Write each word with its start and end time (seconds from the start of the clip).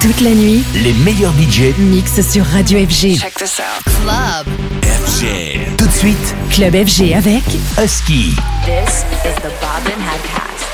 Toute 0.00 0.22
la 0.22 0.30
nuit, 0.30 0.64
Les 0.82 0.94
meilleurs 0.94 1.32
budgets 1.32 1.74
mix 1.76 2.22
sur 2.22 2.42
Radio 2.46 2.78
FG. 2.78 3.18
Check 3.18 3.34
this 3.34 3.60
out. 3.60 3.84
Club. 3.84 4.46
FG. 4.82 5.76
Tout 5.76 5.86
de 5.86 5.92
suite, 5.92 6.34
Club 6.50 6.72
FG 6.72 7.12
avec 7.14 7.42
Husky. 7.76 8.34
This 8.64 9.04
is 9.26 9.34
the 9.42 9.52
Bobbin 9.60 10.00
Headcast. 10.00 10.64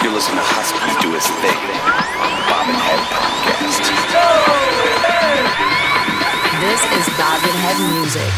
You're 0.00 0.14
listening 0.14 0.38
to 0.38 0.44
Husky 0.44 0.78
do 1.02 1.12
his 1.12 1.26
thing. 1.42 1.58
Bobbin 2.48 2.76
Head 2.76 3.00
Podcast. 3.10 3.82
This 6.60 6.80
is 6.94 7.06
Bobbin 7.18 7.56
Head 7.62 7.78
Music. 7.98 8.32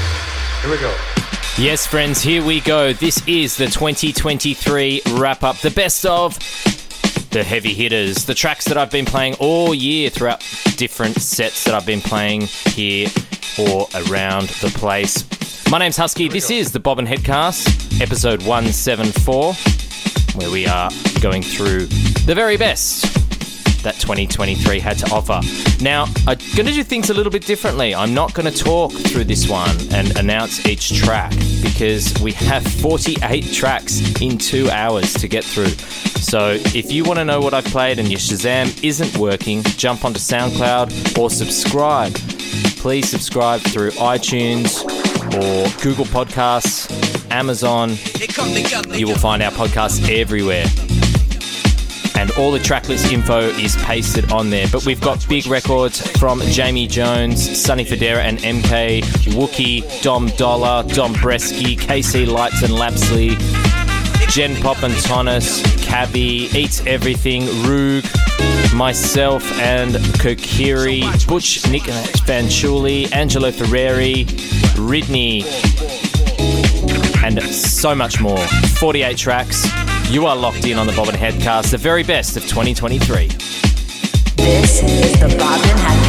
Yes, 1.59 1.87
friends, 1.87 2.23
here 2.23 2.43
we 2.43 2.61
go. 2.61 2.95
This 2.95 3.23
is 3.27 3.57
the 3.57 3.67
2023 3.67 5.03
wrap 5.13 5.43
up, 5.43 5.59
the 5.59 5.71
best 5.71 6.07
of 6.07 6.39
the 7.31 7.45
heavy 7.45 7.75
hitters, 7.75 8.25
the 8.25 8.35
tracks 8.35 8.65
that 8.67 8.77
I've 8.77 8.91
been 8.91 9.05
playing 9.05 9.35
all 9.35 9.75
year 9.75 10.11
throughout 10.11 10.41
different 10.77 11.21
sets 11.21 11.65
that 11.65 11.75
I've 11.75 11.87
been 11.87 12.01
playing 12.01 12.43
here 12.43 13.09
or 13.59 13.87
around 14.09 14.49
the 14.61 14.73
place. 14.75 15.25
My 15.71 15.79
name's 15.79 15.97
Husky. 15.97 16.29
This 16.29 16.51
is 16.51 16.73
the 16.73 16.81
Bobbin 16.81 17.07
Headcast, 17.07 18.01
episode 18.01 18.41
174, 18.43 19.55
where 20.35 20.51
we 20.51 20.67
are 20.67 20.91
going 21.21 21.43
through 21.43 21.87
the 22.27 22.35
very 22.35 22.57
best 22.57 23.28
that 23.83 23.95
2023 23.97 24.81
had 24.81 24.99
to 24.99 25.11
offer. 25.13 25.41
Now, 25.83 26.05
I'm 26.27 26.39
going 26.57 26.67
to 26.67 26.73
do 26.73 26.83
things 26.83 27.11
a 27.11 27.15
little 27.15 27.33
bit 27.33 27.45
differently. 27.45 27.95
I'm 27.95 28.15
not 28.15 28.35
going 28.35 28.53
to 28.53 28.57
talk 28.57 28.93
through 28.93 29.25
this 29.25 29.49
one 29.49 29.77
and 29.93 30.17
announce 30.19 30.67
each 30.67 30.99
track 30.99 31.33
because 31.63 32.13
we 32.21 32.33
have 32.33 32.67
48 32.67 33.53
tracks 33.53 34.01
in 34.21 34.39
two 34.39 34.71
hours 34.71 35.13
to 35.15 35.29
get 35.29 35.45
through. 35.45 35.69
So, 36.21 36.59
if 36.75 36.91
you 36.91 37.05
want 37.05 37.19
to 37.19 37.25
know 37.25 37.41
what 37.41 37.55
I've 37.55 37.65
played 37.67 37.99
and 37.99 38.09
your 38.11 38.19
Shazam 38.19 38.83
isn't 38.83 39.17
working, 39.17 39.63
jump 39.63 40.05
onto 40.05 40.19
SoundCloud 40.19 41.19
or 41.19 41.31
subscribe. 41.31 42.15
Please 42.79 43.09
subscribe 43.09 43.61
through 43.61 43.91
iTunes 43.93 44.85
or 45.35 45.83
Google 45.83 46.07
Podcasts, 46.07 47.31
Amazon. 47.31 47.91
You 48.99 49.07
will 49.07 49.17
find 49.17 49.43
our 49.43 49.53
podcasts 49.53 50.09
everywhere 50.09 50.65
and 52.19 52.33
all 52.33 52.51
the 52.51 52.59
tracklist 52.59 53.13
info 53.13 53.39
is 53.39 53.77
pasted 53.77 54.33
on 54.33 54.51
there. 54.51 54.67
But 54.73 54.85
we've 54.85 55.01
got 55.01 55.25
big 55.29 55.47
records 55.47 56.05
from 56.19 56.41
Jamie 56.41 56.89
Jones, 56.89 57.39
Sonny 57.63 57.85
Fodera 57.85 58.19
and 58.19 58.39
MK, 58.41 59.03
Wookie, 59.35 60.03
Dom 60.03 60.27
Dolla, 60.37 60.85
Dom 60.89 61.15
Bresky, 61.15 61.79
KC 61.79 62.27
Lights 62.27 62.63
and 62.63 62.73
Lapsley, 62.73 63.39
Jen 64.31 64.61
Pop 64.61 64.83
and 64.83 64.93
Tonis, 64.95 65.63
Cabby, 65.85 66.49
Eats 66.59 66.85
Everything, 66.87 67.43
Roog, 67.63 68.05
myself 68.75 69.45
and 69.61 69.95
Kokiri, 70.19 71.03
Butch 71.29 71.71
Nick 71.71 71.85
Van 72.25 72.47
Shuli, 72.47 73.13
Angelo 73.15 73.53
Ferreri, 73.53 74.25
Ridney, 74.75 75.45
and 77.23 77.41
so 77.55 77.95
much 77.95 78.21
more. 78.21 78.45
48 78.81 79.17
tracks. 79.17 79.98
You 80.11 80.25
are 80.25 80.35
locked 80.35 80.65
in 80.65 80.79
on 80.79 80.87
the 80.87 80.95
Bobbin 80.95 81.15
Headcast, 81.17 81.71
the 81.71 81.77
very 81.77 82.03
best 82.03 82.39
of 82.39 82.43
2023. 82.45 83.27
This 84.37 84.83
is 84.83 85.21
the 85.21 85.29
Bobbin 85.39 85.69
Headcast. 85.77 86.08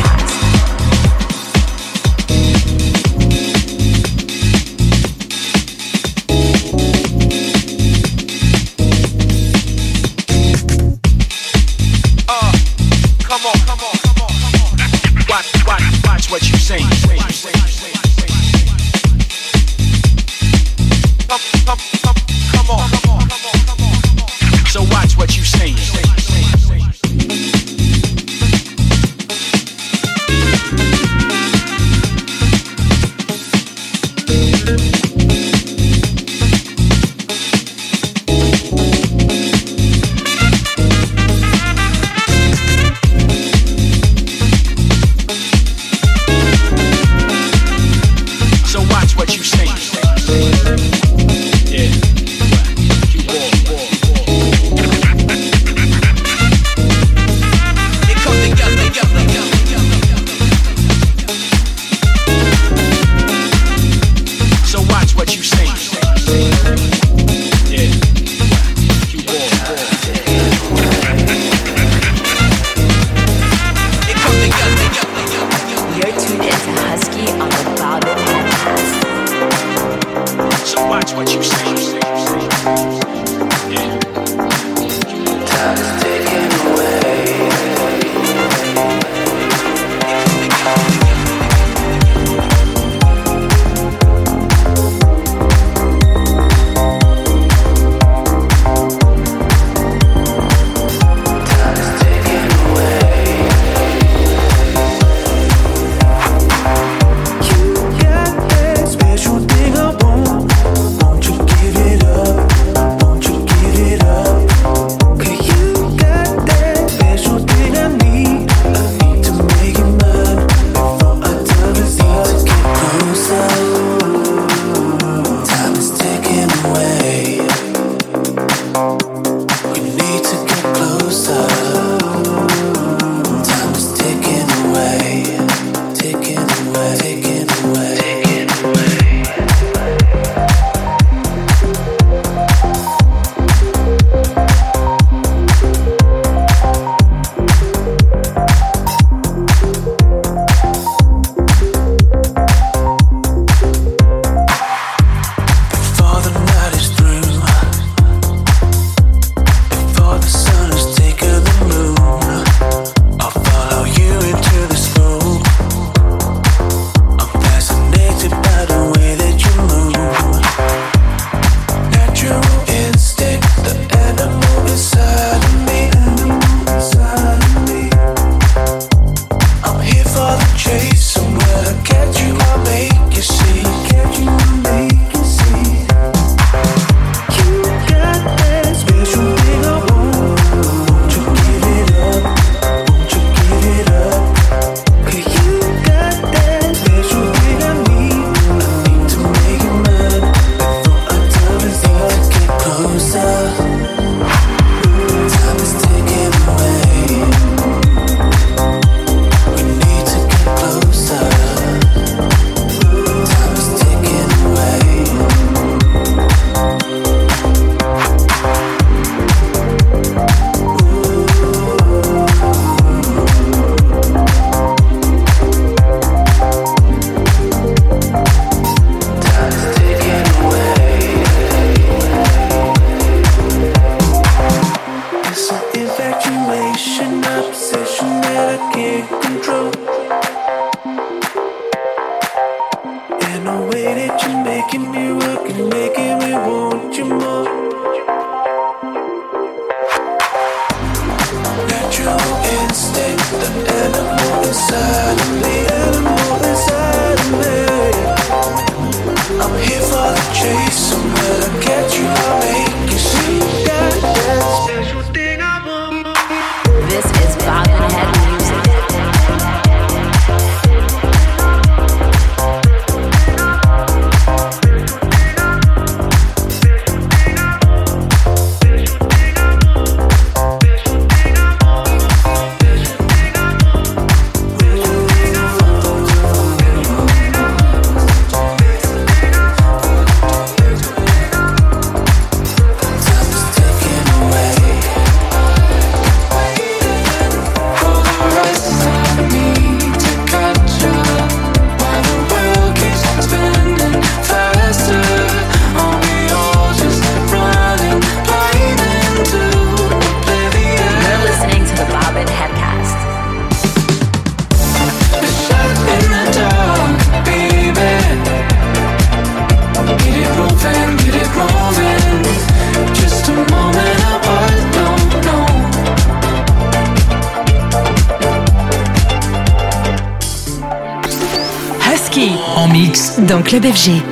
Club 333.50 333.66
FG. 333.66 334.09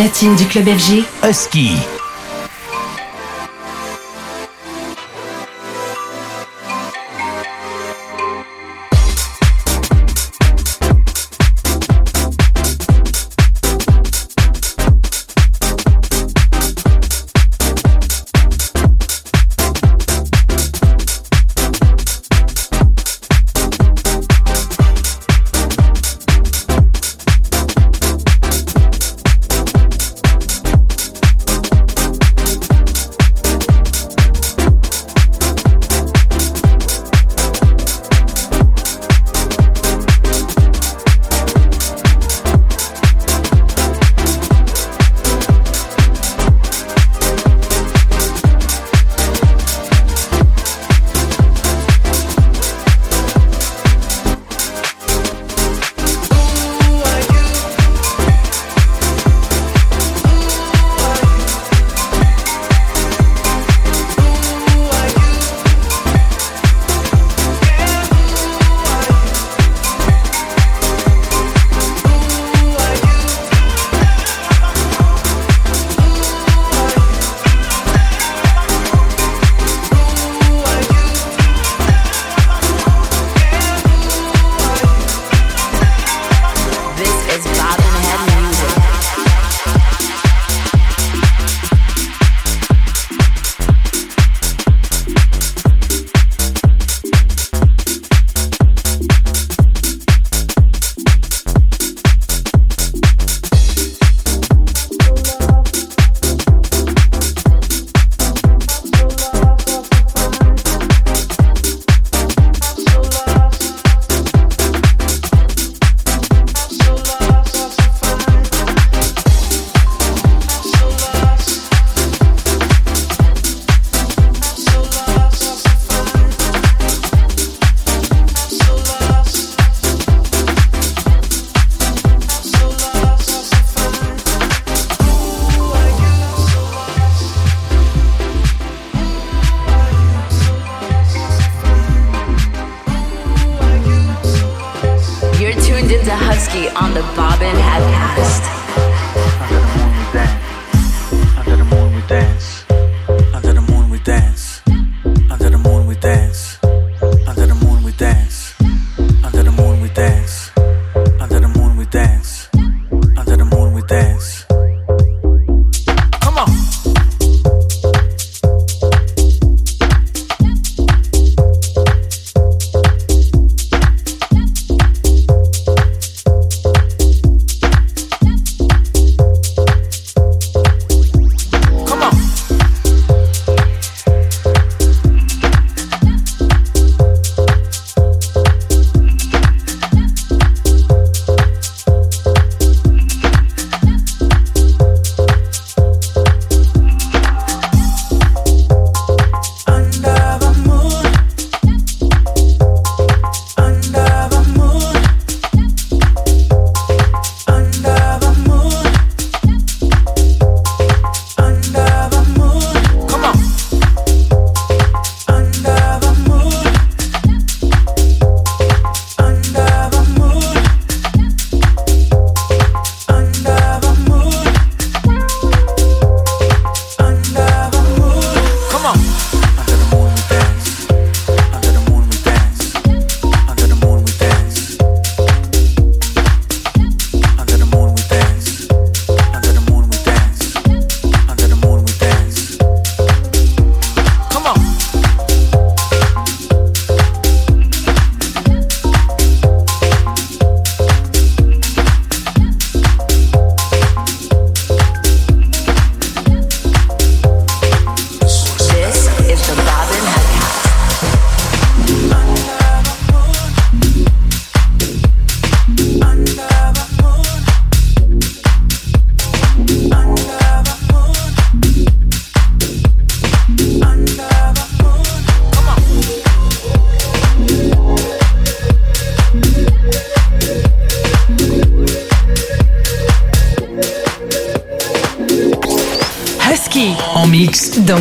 Platine 0.00 0.34
du 0.34 0.46
club 0.46 0.66
FG. 0.66 1.04
Husky. 1.22 1.99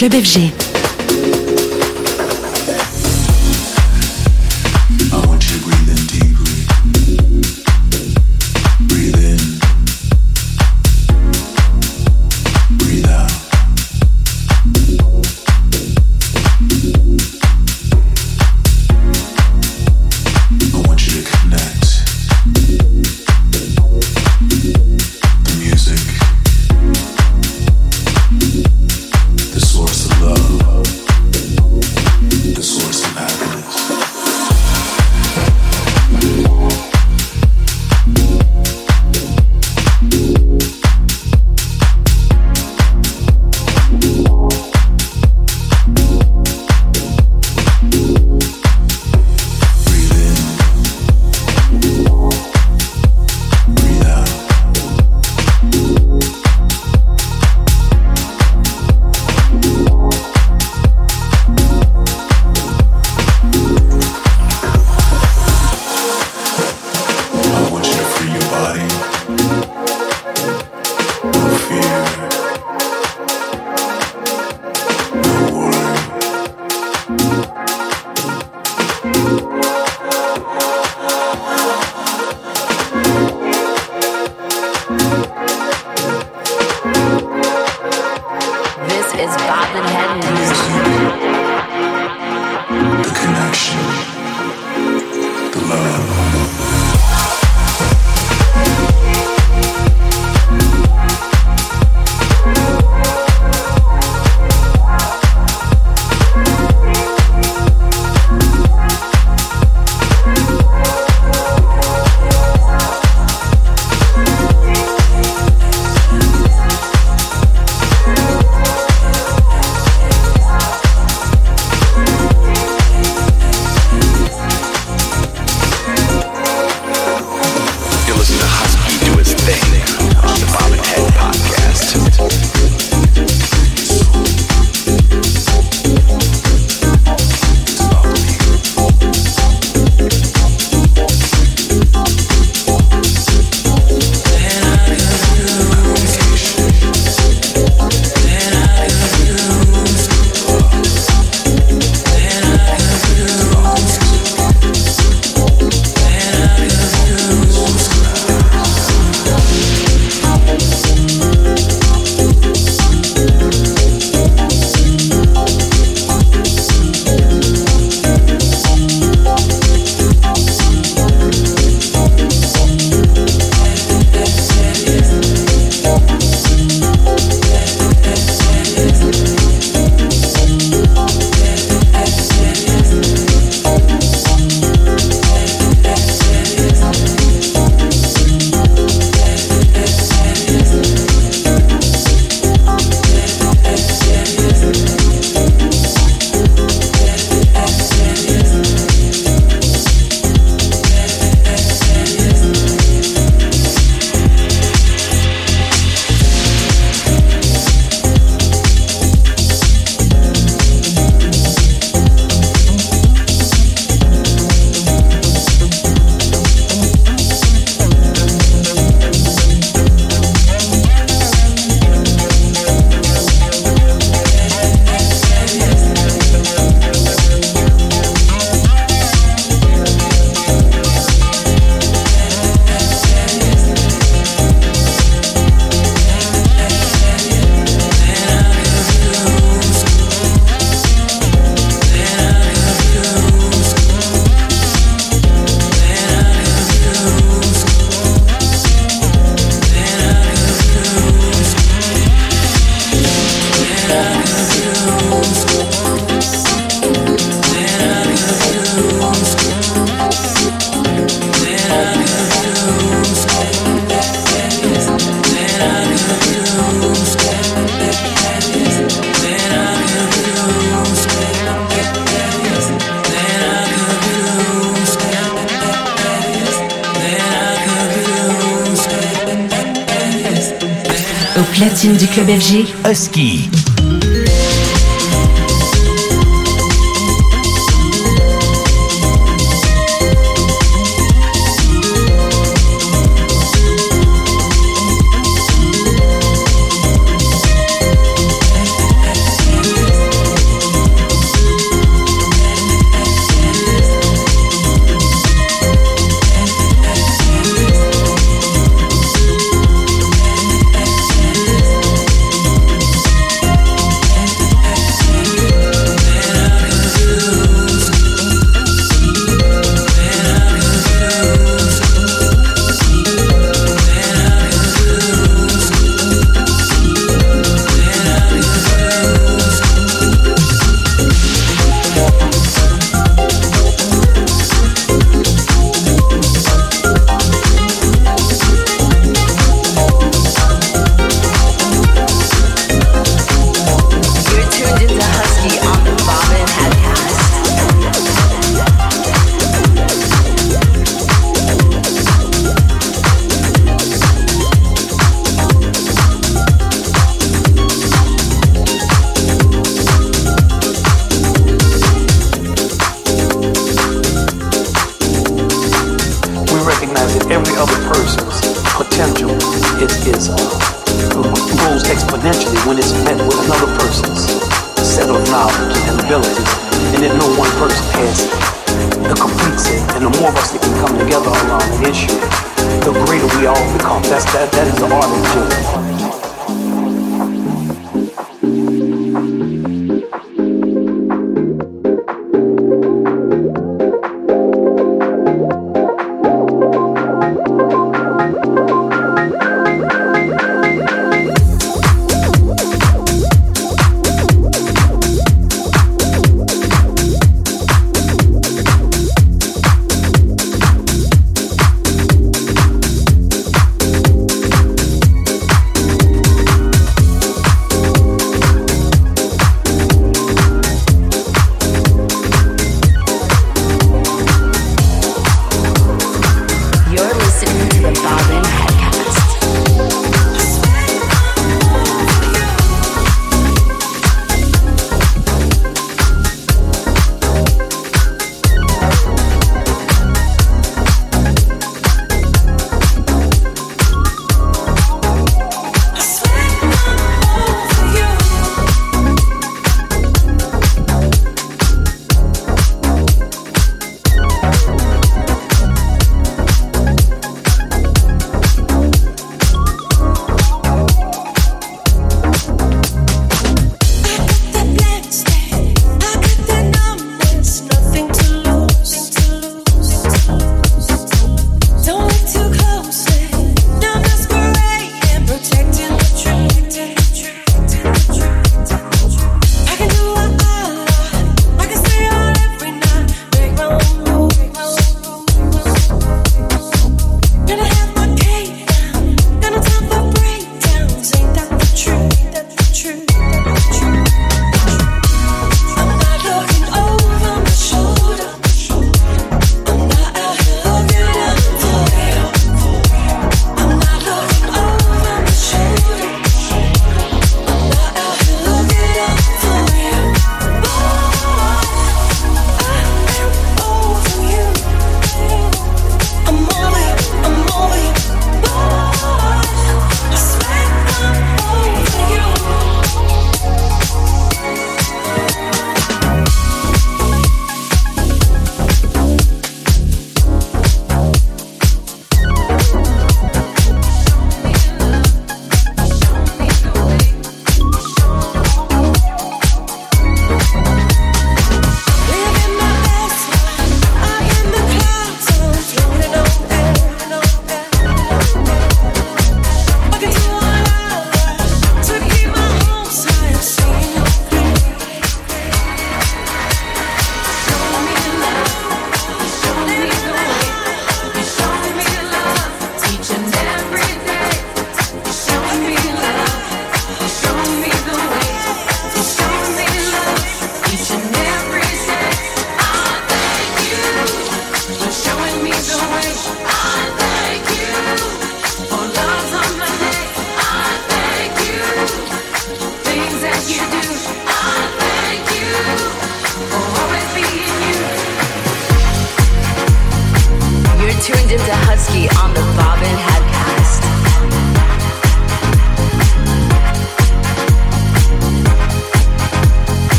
Club 0.00 0.14
FG. 0.14 0.59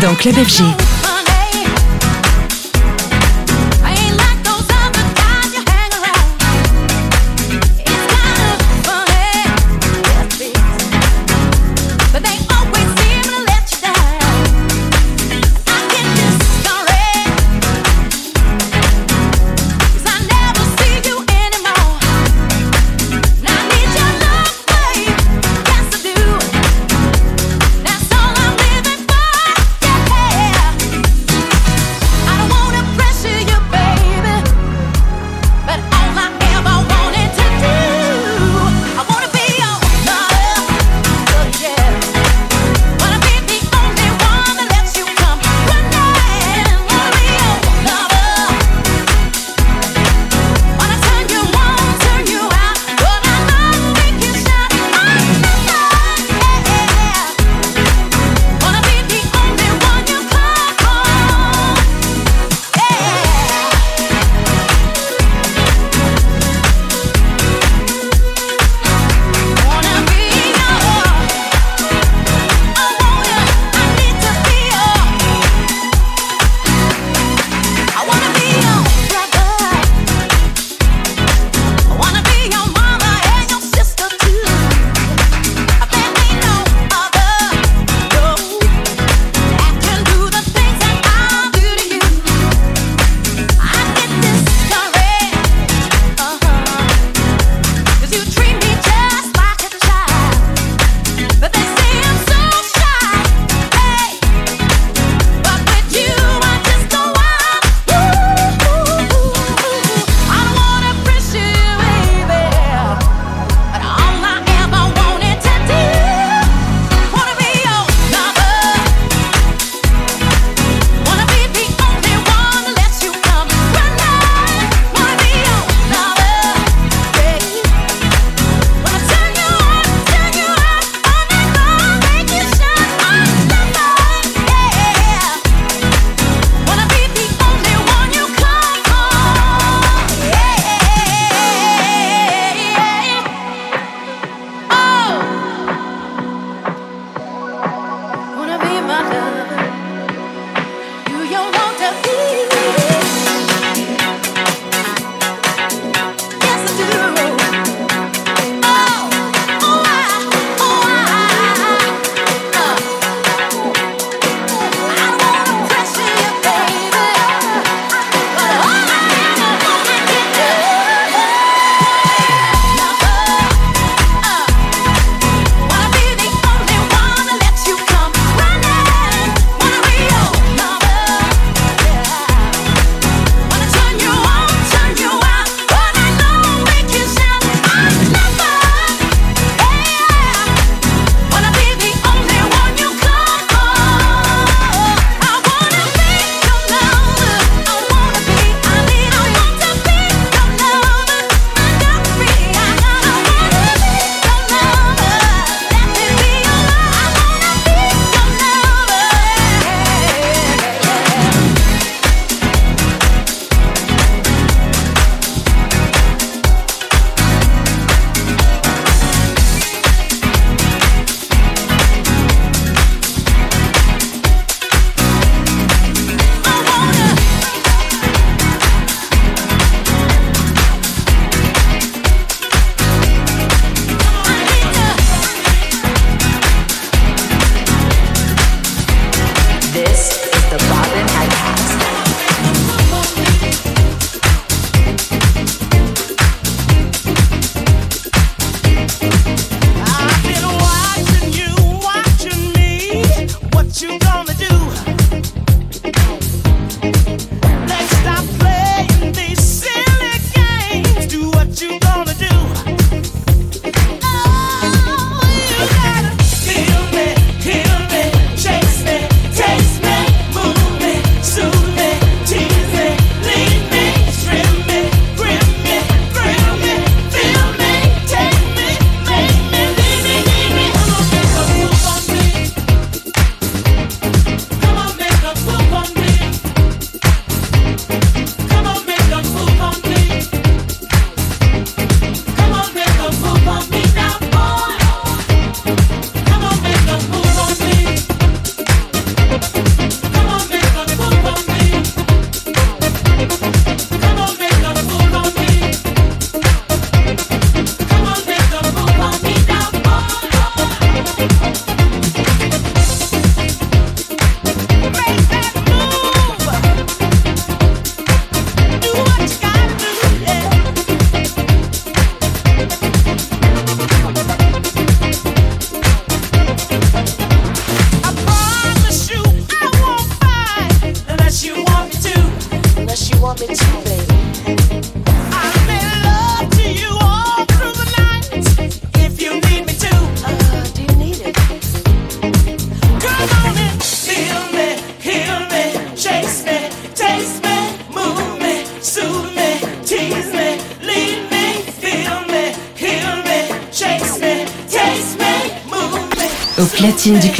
Dans 0.00 0.14
Club 0.14 0.34
FG. 0.34 0.87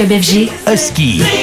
Platine 0.09 0.47
du 0.47 0.47
club 0.47 0.49
FG, 0.49 0.49
Husky. 0.67 1.38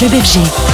Club 0.00 0.14
FG. 0.14 0.69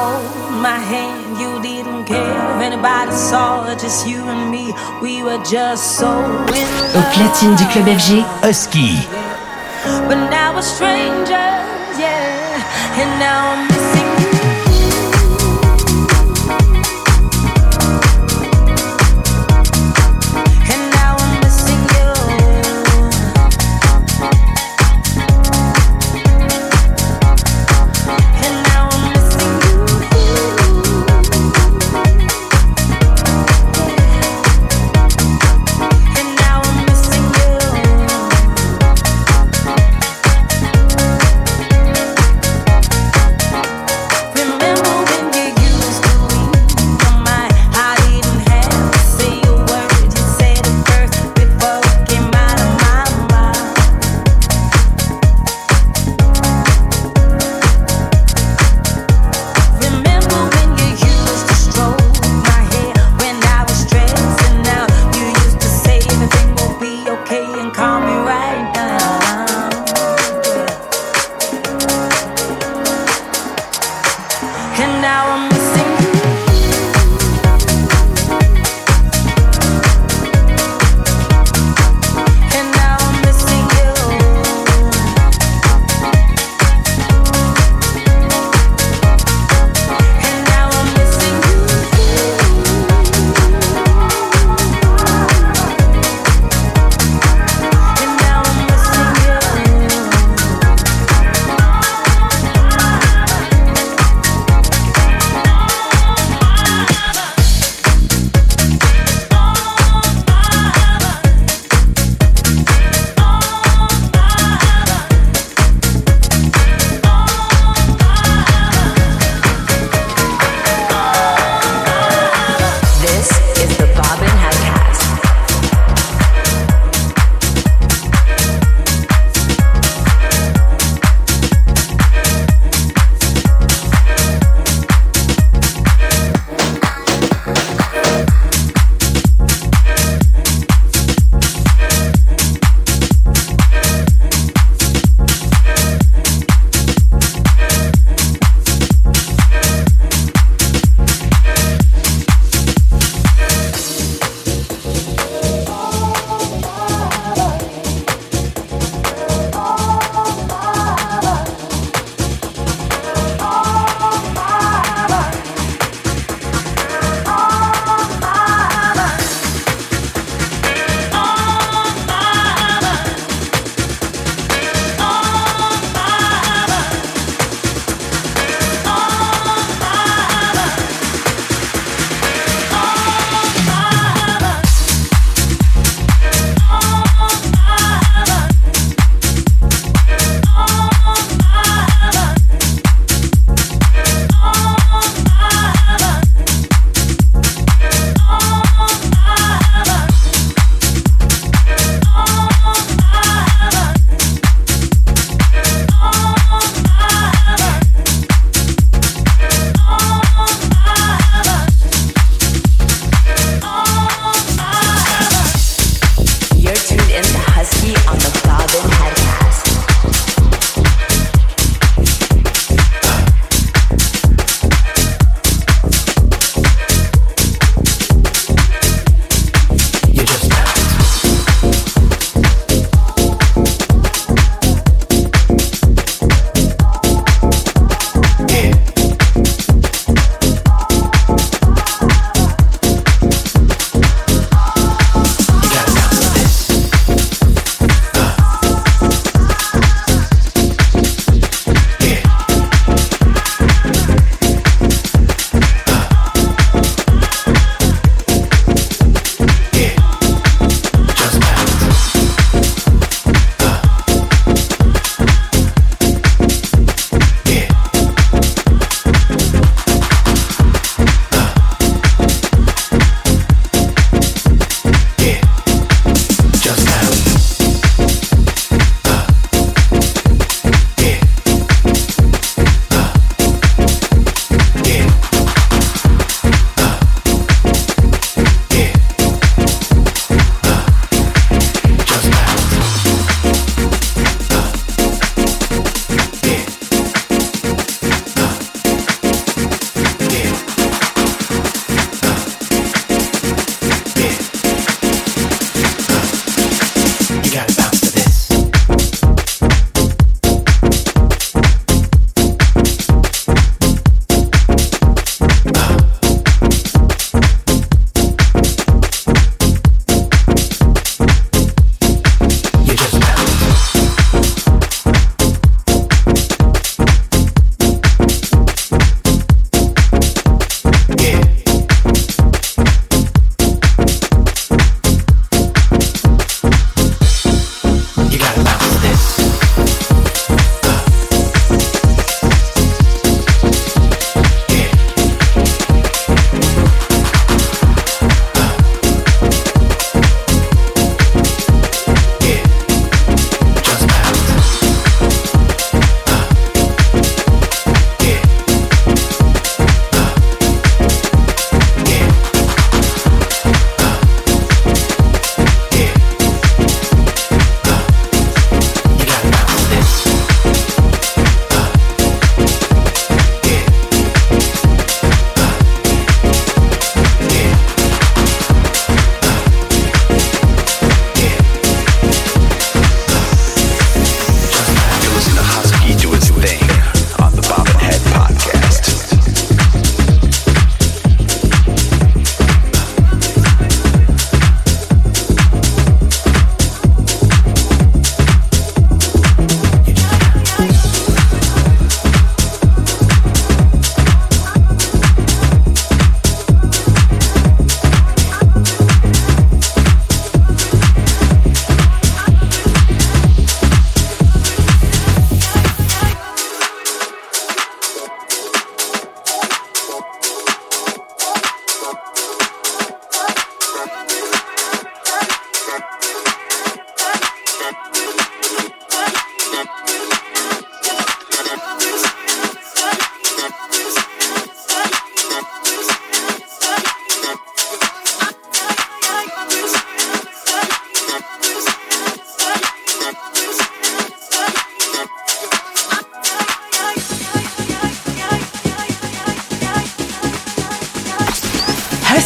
My 0.00 0.78
hand, 0.78 1.38
you 1.38 1.60
didn't 1.62 2.04
care 2.04 2.36
if 2.56 2.62
anybody 2.62 3.12
saw 3.12 3.66
it, 3.70 3.78
just 3.78 4.06
you 4.06 4.22
and 4.28 4.50
me. 4.50 4.74
We 5.00 5.22
were 5.22 5.42
just 5.44 5.98
so 5.98 6.10
in 6.60 6.68
Au 6.98 7.02
platine 7.14 7.56
du 7.56 7.64
love. 7.64 7.72
club 7.72 7.88
FG, 7.88 8.22
Husky. 8.42 9.06
But 10.08 10.18
now 10.30 10.54
we're 10.54 10.62
strangers, 10.62 11.96
yeah. 11.98 13.00
And 13.00 13.10
now 13.20 13.52
I'm 13.52 13.68
missing 13.68 14.05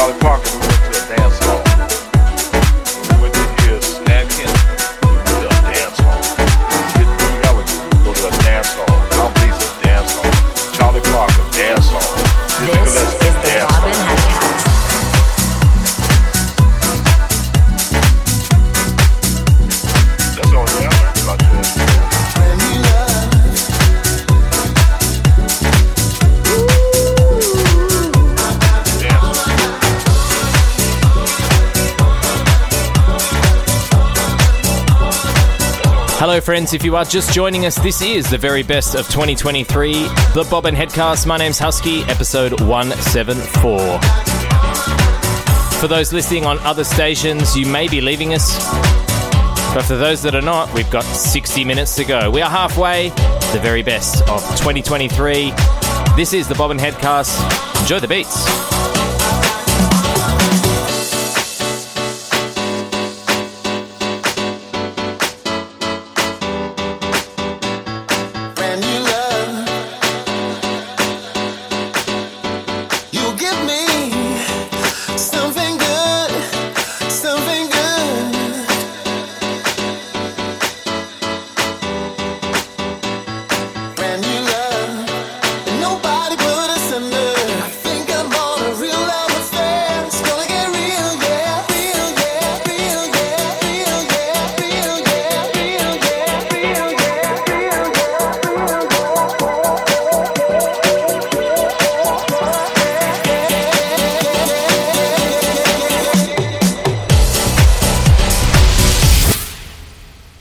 Charlie 0.00 0.18
Parker, 0.18 0.50
we 0.54 0.66
went 0.66 0.94
to 0.94 1.12
a 1.12 1.16
dance 1.16 1.49
Friends. 36.40 36.72
If 36.72 36.84
you 36.84 36.96
are 36.96 37.04
just 37.04 37.34
joining 37.34 37.66
us, 37.66 37.76
this 37.76 38.00
is 38.00 38.30
the 38.30 38.38
very 38.38 38.62
best 38.62 38.94
of 38.94 39.06
2023, 39.08 39.92
the 39.92 40.46
Bobbin 40.50 40.74
Headcast. 40.74 41.26
My 41.26 41.36
name's 41.36 41.58
Husky, 41.58 42.02
episode 42.02 42.60
174. 42.60 43.78
For 45.80 45.88
those 45.88 46.12
listening 46.12 46.46
on 46.46 46.58
other 46.60 46.84
stations, 46.84 47.56
you 47.56 47.66
may 47.66 47.88
be 47.88 48.00
leaving 48.00 48.32
us. 48.32 48.58
But 49.74 49.82
for 49.82 49.96
those 49.96 50.22
that 50.22 50.34
are 50.34 50.42
not, 50.42 50.72
we've 50.72 50.90
got 50.90 51.04
60 51.04 51.64
minutes 51.64 51.96
to 51.96 52.04
go. 52.04 52.30
We 52.30 52.42
are 52.42 52.50
halfway, 52.50 53.08
the 53.08 53.60
very 53.62 53.82
best 53.82 54.22
of 54.28 54.40
2023. 54.56 55.52
This 56.16 56.32
is 56.32 56.48
the 56.48 56.54
Bobbin 56.54 56.78
Headcast. 56.78 57.80
Enjoy 57.80 57.98
the 57.98 58.08
beats. 58.08 58.69